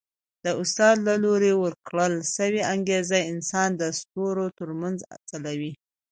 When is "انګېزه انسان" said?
2.73-3.69